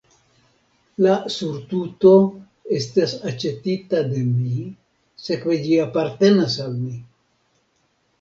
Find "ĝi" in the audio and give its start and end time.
5.67-5.77